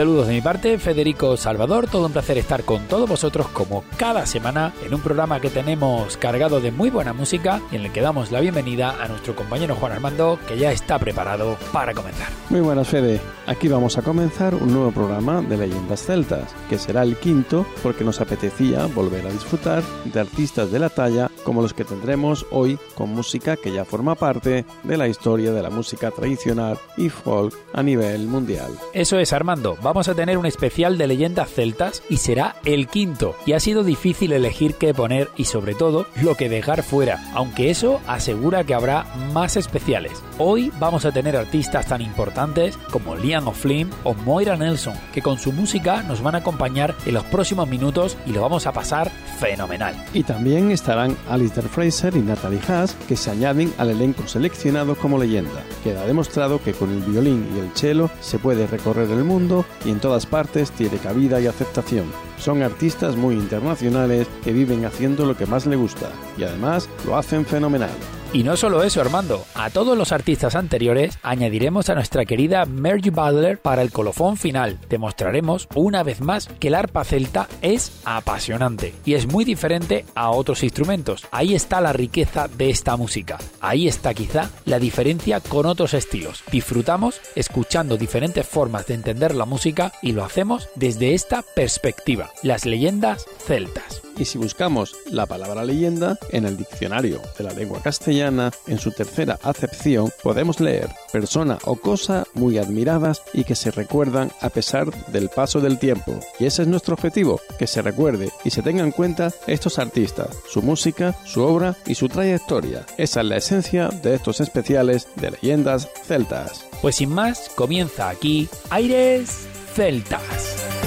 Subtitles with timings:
[0.00, 4.24] Saludos de mi parte, Federico Salvador, todo un placer estar con todos vosotros como cada
[4.24, 8.00] semana en un programa que tenemos cargado de muy buena música y en el que
[8.00, 12.28] damos la bienvenida a nuestro compañero Juan Armando que ya está preparado para comenzar.
[12.48, 17.02] Muy buenas Fede, aquí vamos a comenzar un nuevo programa de leyendas celtas, que será
[17.02, 21.74] el quinto porque nos apetecía volver a disfrutar de artistas de la talla como los
[21.74, 26.10] que tendremos hoy con música que ya forma parte de la historia de la música
[26.10, 28.70] tradicional y folk a nivel mundial.
[28.94, 33.34] Eso es Armando, vamos a tener un especial de leyendas celtas y será el quinto.
[33.44, 37.70] Y ha sido difícil elegir qué poner y sobre todo lo que dejar fuera, aunque
[37.70, 40.22] eso asegura que habrá más especiales.
[40.38, 45.38] Hoy vamos a tener artistas tan importantes como Liam O'Flynn o Moira Nelson, que con
[45.38, 49.10] su música nos van a acompañar en los próximos minutos y lo vamos a pasar
[49.40, 49.94] fenomenal.
[50.14, 55.18] Y también estarán Alistair Fraser y Natalie Haas, que se añaden al elenco seleccionado como
[55.18, 55.64] leyenda.
[55.82, 59.90] Queda demostrado que con el violín y el cello se puede recorrer el mundo y
[59.90, 62.06] en todas partes tiene cabida y aceptación.
[62.38, 67.16] Son artistas muy internacionales que viven haciendo lo que más le gusta y además lo
[67.16, 67.90] hacen fenomenal.
[68.32, 73.10] Y no solo eso, Armando, a todos los artistas anteriores añadiremos a nuestra querida Mary
[73.10, 74.78] Butler para el colofón final.
[74.88, 80.30] Demostraremos una vez más que el arpa celta es apasionante y es muy diferente a
[80.30, 81.26] otros instrumentos.
[81.32, 83.38] Ahí está la riqueza de esta música.
[83.60, 86.44] Ahí está quizá la diferencia con otros estilos.
[86.52, 92.64] Disfrutamos escuchando diferentes formas de entender la música y lo hacemos desde esta perspectiva, las
[92.64, 94.02] leyendas celtas.
[94.20, 98.92] Y si buscamos la palabra leyenda en el diccionario de la lengua castellana, en su
[98.92, 104.90] tercera acepción, podemos leer persona o cosa muy admiradas y que se recuerdan a pesar
[105.06, 106.20] del paso del tiempo.
[106.38, 110.36] Y ese es nuestro objetivo, que se recuerde y se tenga en cuenta estos artistas,
[110.46, 112.84] su música, su obra y su trayectoria.
[112.98, 116.66] Esa es la esencia de estos especiales de leyendas celtas.
[116.82, 120.79] Pues sin más, comienza aquí Aires Celtas.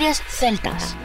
[0.00, 0.96] Aires celtas.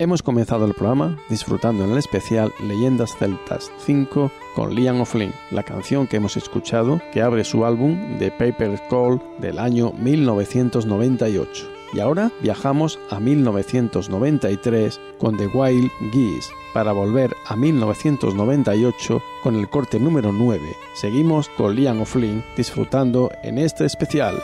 [0.00, 5.62] Hemos comenzado el programa disfrutando en el especial Leyendas Celtas 5 con Liam O'Flynn, la
[5.62, 11.68] canción que hemos escuchado que abre su álbum The Paper Call del año 1998.
[11.92, 19.68] Y ahora viajamos a 1993 con The Wild Geese para volver a 1998 con el
[19.68, 20.62] corte número 9.
[20.94, 24.40] Seguimos con Liam O'Flynn disfrutando en este especial.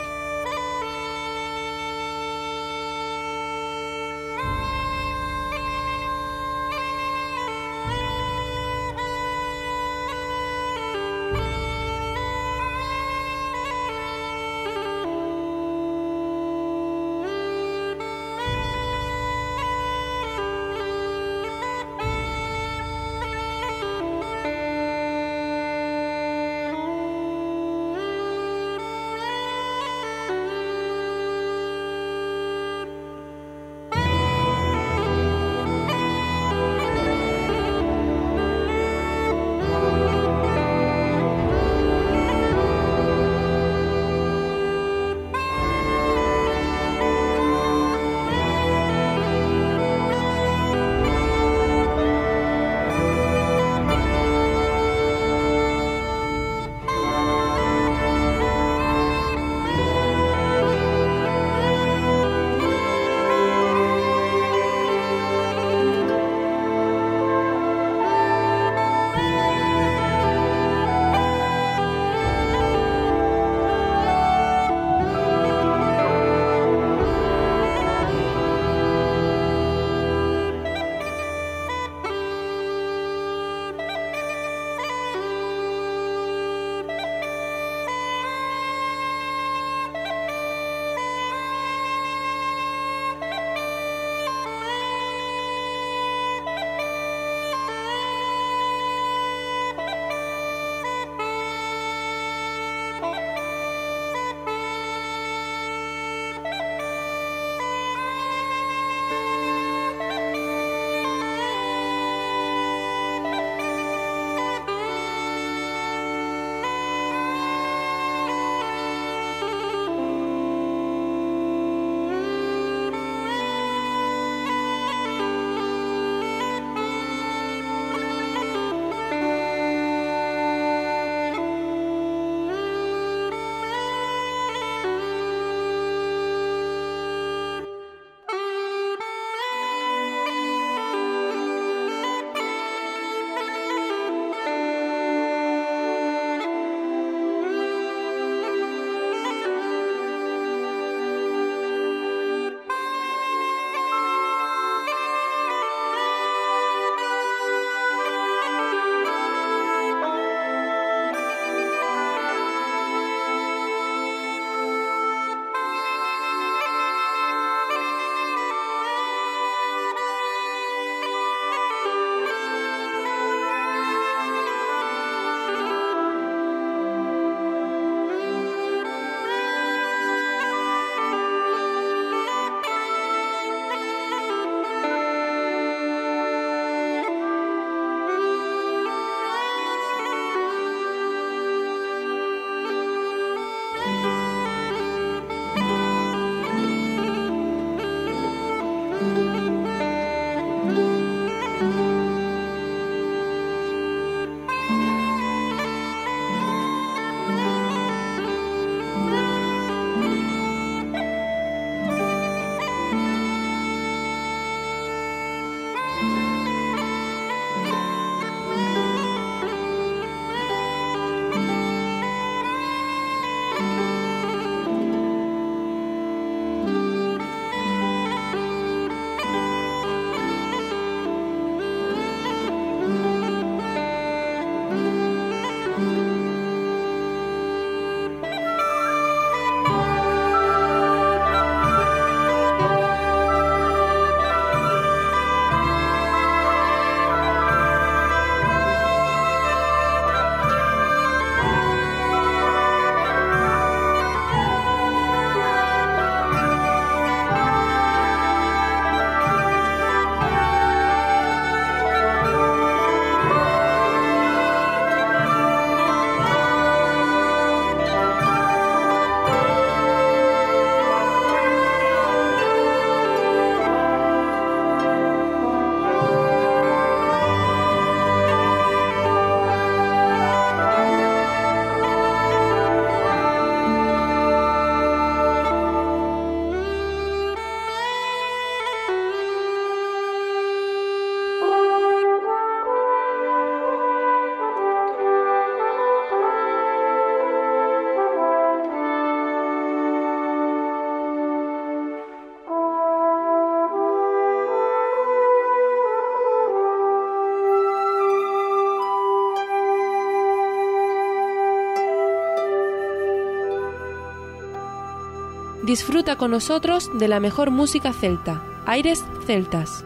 [315.77, 319.85] Disfruta con nosotros de la mejor música celta, Aires Celtas.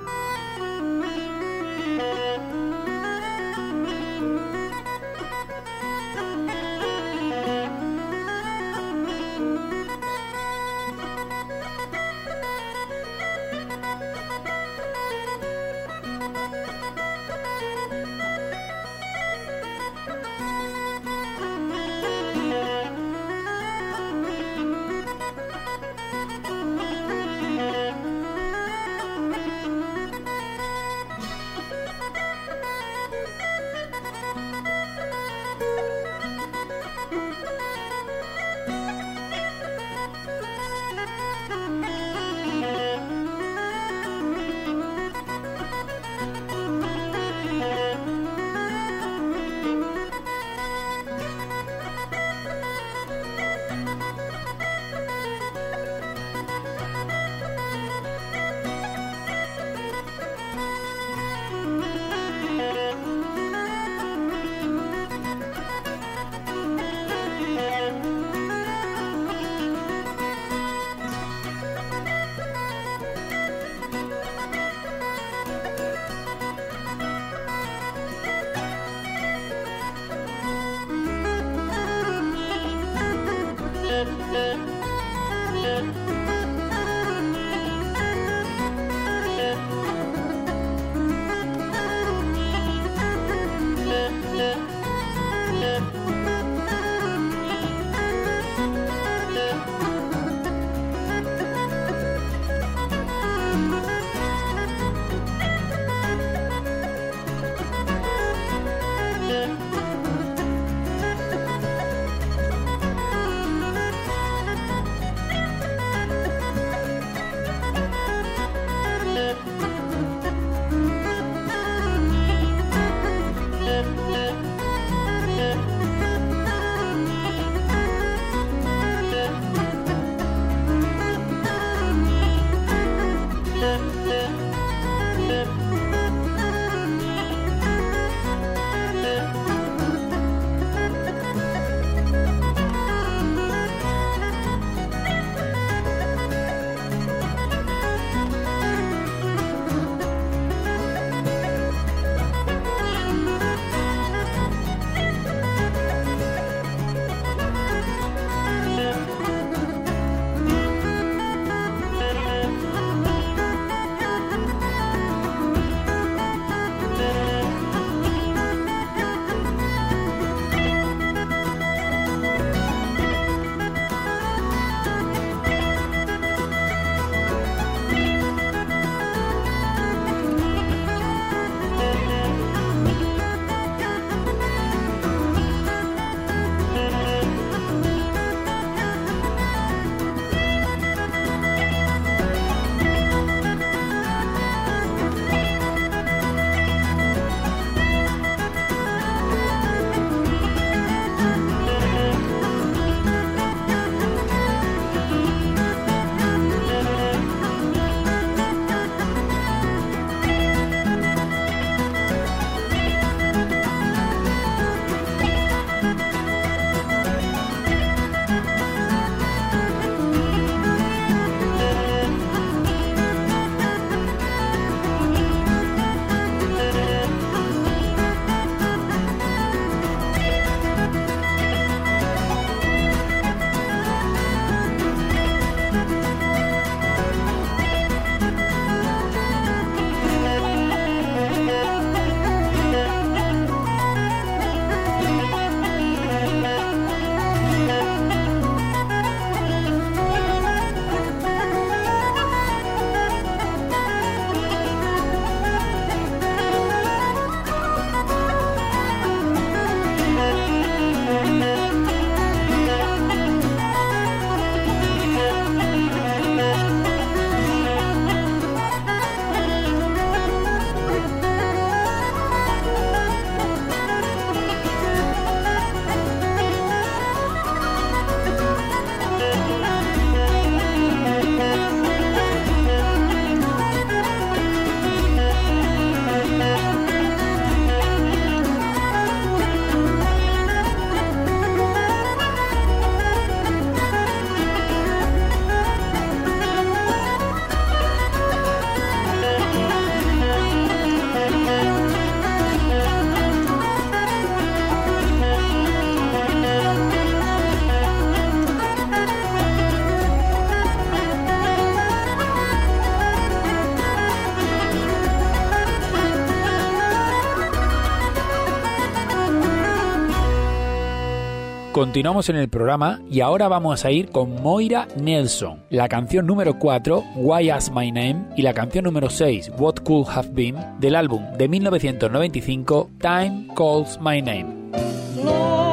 [321.81, 326.59] Continuamos en el programa y ahora vamos a ir con Moira Nelson, la canción número
[326.59, 330.93] 4, Why Ask My Name, y la canción número 6, What Could Have Been, del
[330.93, 335.70] álbum de 1995, Time Calls My Name.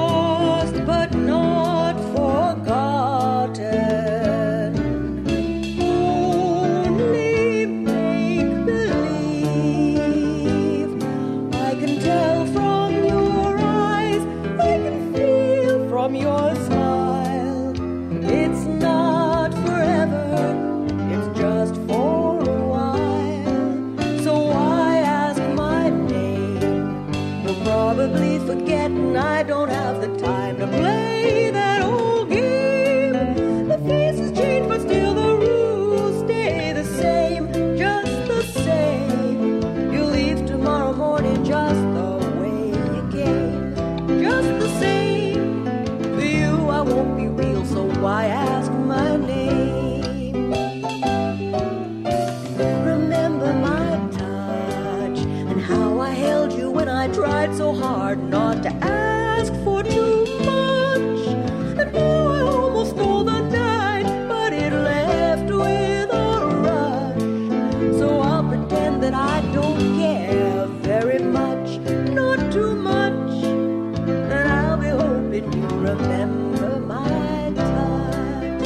[76.29, 78.59] remember my time.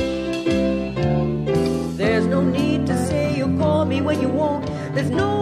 [1.96, 4.66] There's no need to say you'll call me when you won't.
[4.94, 5.41] There's no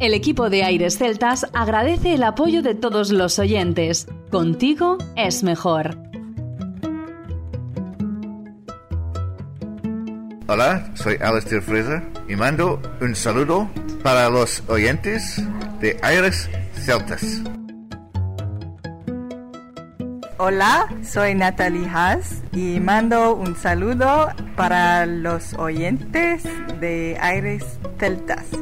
[0.00, 4.06] El equipo de Aires Celtas agradece el apoyo de todos los oyentes.
[4.30, 5.98] Contigo es mejor.
[10.46, 13.68] Hola, soy Alistair Fraser y mando un saludo
[14.02, 15.36] para los oyentes
[15.80, 17.42] de Aires Celtas.
[20.38, 26.44] Hola, soy Natalie Haas y mando un saludo para los oyentes
[26.80, 28.59] de Aires Celtas.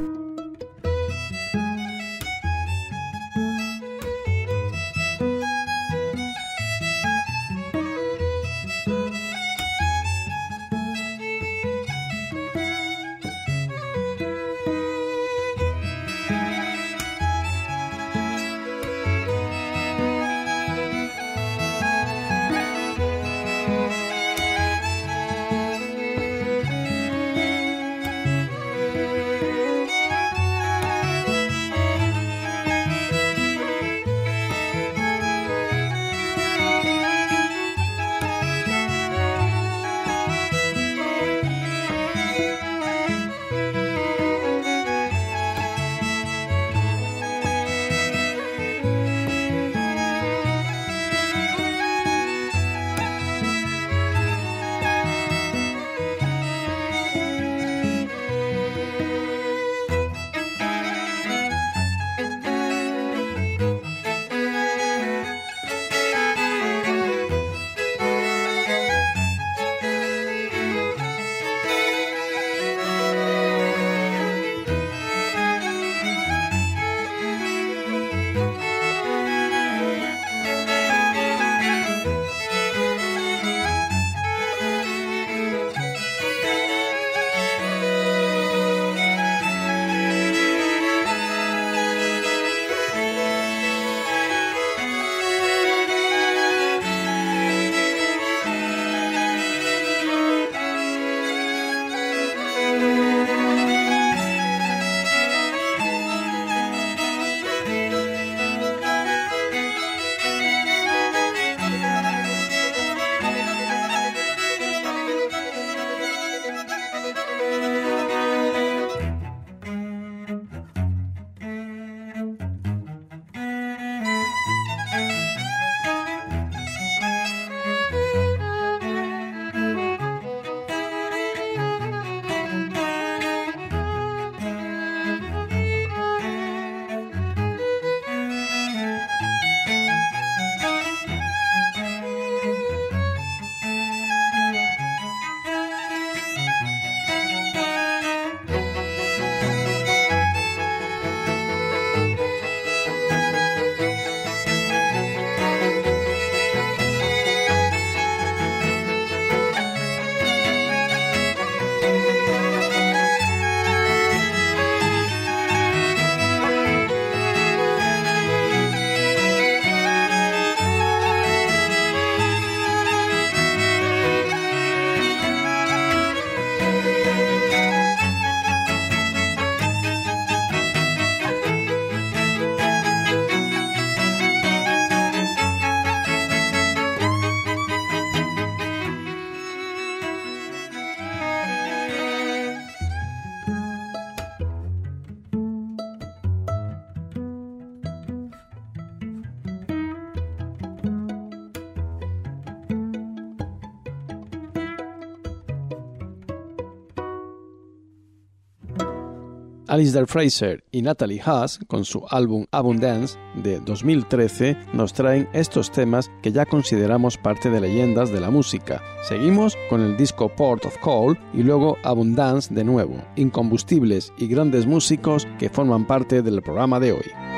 [209.78, 216.10] Alistair Fraser y Natalie Haas, con su álbum Abundance de 2013, nos traen estos temas
[216.20, 218.82] que ya consideramos parte de leyendas de la música.
[219.08, 224.66] Seguimos con el disco Port of Call y luego Abundance de nuevo, incombustibles y grandes
[224.66, 227.37] músicos que forman parte del programa de hoy.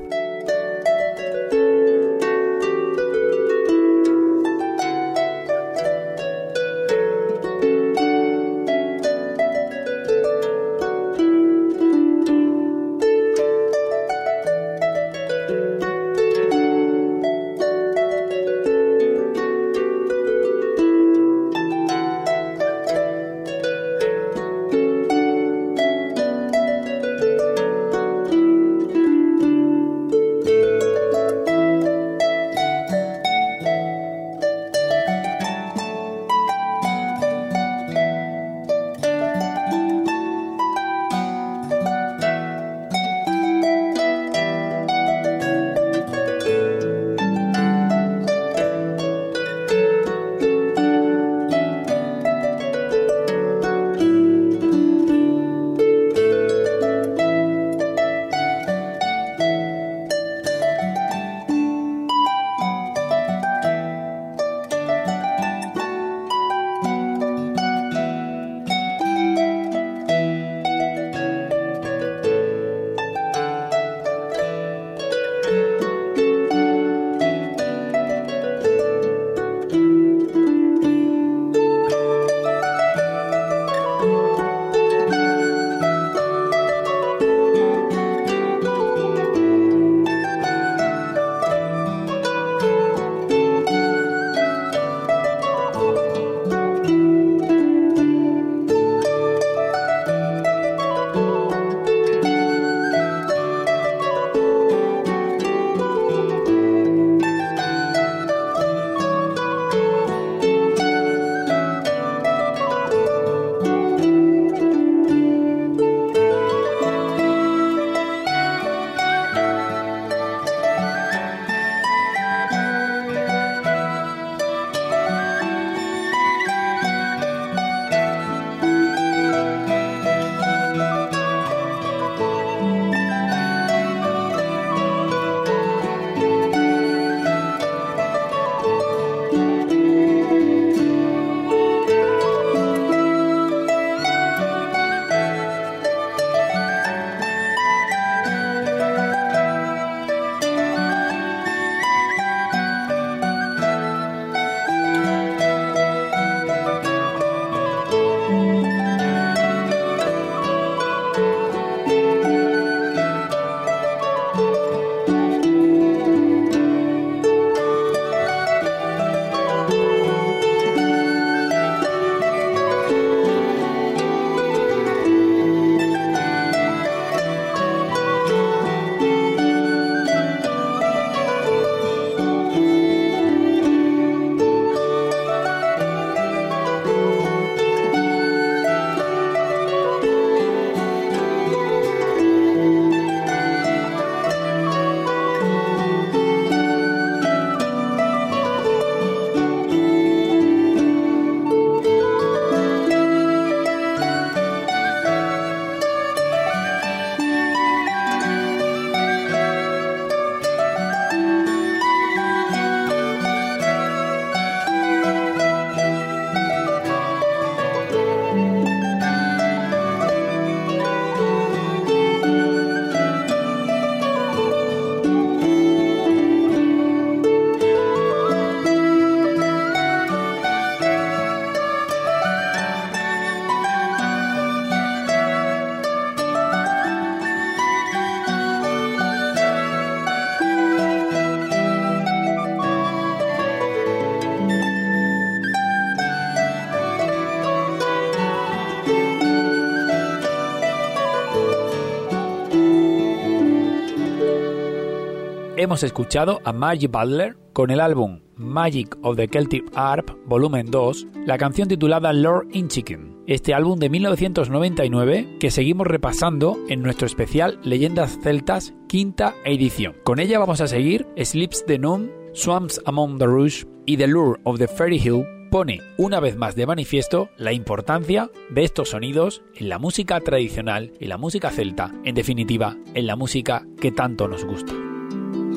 [255.61, 261.07] hemos escuchado a Margie Butler con el álbum Magic of the Celtic Harp Volumen 2,
[261.27, 267.05] la canción titulada Lord in Chicken, este álbum de 1999 que seguimos repasando en nuestro
[267.05, 269.95] especial Leyendas Celtas quinta edición.
[270.03, 274.41] Con ella vamos a seguir Sleeps the Noon, Swamps Among the Rush y The Lure
[274.43, 279.43] of the Fairy Hill pone una vez más de manifiesto la importancia de estos sonidos
[279.53, 284.29] en la música tradicional, y la música celta, en definitiva, en la música que tanto
[284.29, 284.73] nos gusta.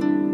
[0.04, 0.33] thank you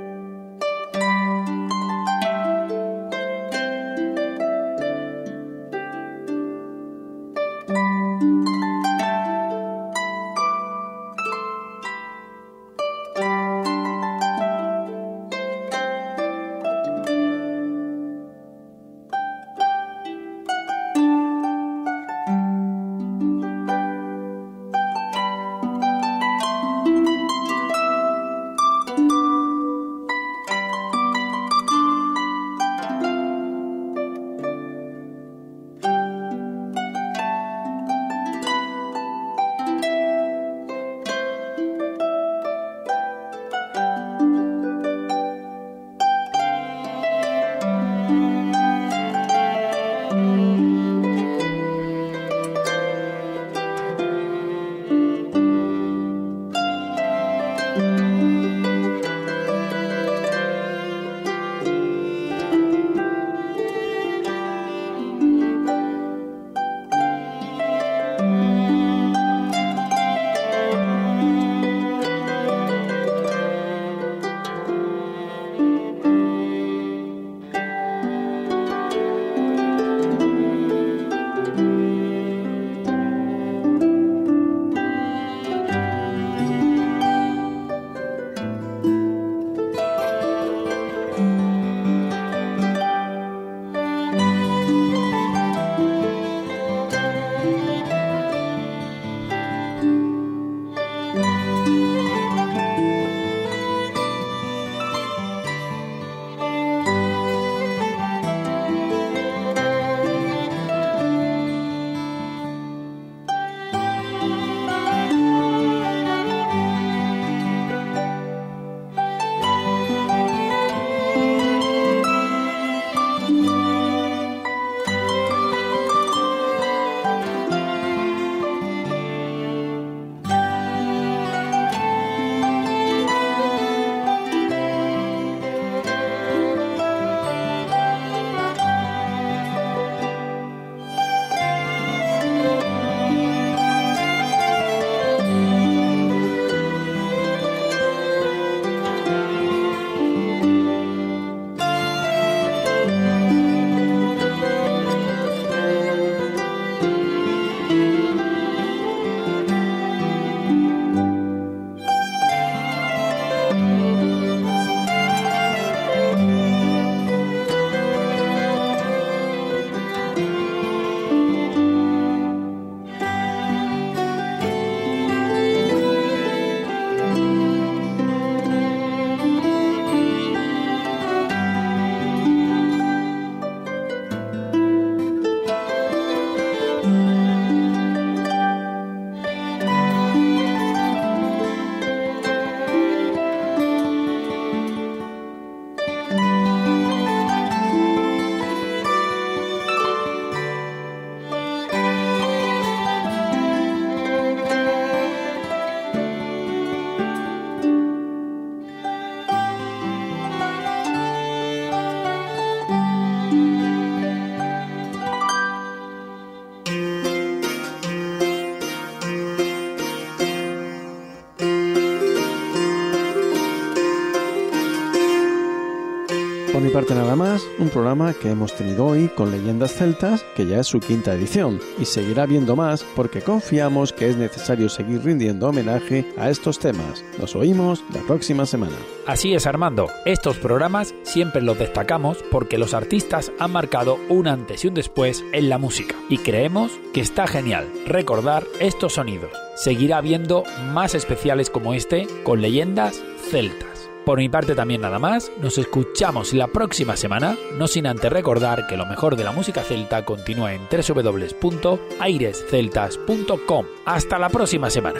[226.95, 230.81] Nada más, un programa que hemos tenido hoy con leyendas celtas, que ya es su
[230.81, 236.29] quinta edición, y seguirá viendo más porque confiamos que es necesario seguir rindiendo homenaje a
[236.29, 237.03] estos temas.
[237.17, 238.75] Nos oímos la próxima semana.
[239.07, 239.89] Así es, Armando.
[240.05, 245.23] Estos programas siempre los destacamos porque los artistas han marcado un antes y un después
[245.31, 245.95] en la música.
[246.09, 249.31] Y creemos que está genial recordar estos sonidos.
[249.55, 253.80] Seguirá habiendo más especiales como este con leyendas celtas.
[254.05, 258.67] Por mi parte también nada más, nos escuchamos la próxima semana, no sin antes recordar
[258.67, 263.65] que lo mejor de la música celta continúa en www.airesceltas.com.
[263.85, 264.99] Hasta la próxima semana.